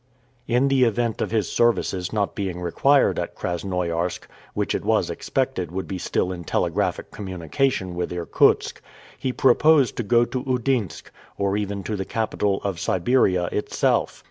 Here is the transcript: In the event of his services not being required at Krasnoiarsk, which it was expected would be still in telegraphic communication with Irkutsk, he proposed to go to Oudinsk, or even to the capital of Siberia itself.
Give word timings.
In 0.47 0.67
the 0.67 0.83
event 0.83 1.21
of 1.21 1.29
his 1.29 1.47
services 1.47 2.11
not 2.11 2.33
being 2.33 2.59
required 2.59 3.19
at 3.19 3.35
Krasnoiarsk, 3.35 4.27
which 4.55 4.73
it 4.73 4.83
was 4.83 5.11
expected 5.11 5.71
would 5.71 5.87
be 5.87 5.99
still 5.99 6.31
in 6.31 6.43
telegraphic 6.43 7.11
communication 7.11 7.93
with 7.93 8.11
Irkutsk, 8.11 8.81
he 9.15 9.31
proposed 9.31 9.95
to 9.97 10.01
go 10.03 10.25
to 10.25 10.43
Oudinsk, 10.43 11.11
or 11.37 11.55
even 11.55 11.83
to 11.83 11.95
the 11.95 12.03
capital 12.05 12.59
of 12.63 12.79
Siberia 12.79 13.45
itself. 13.51 14.19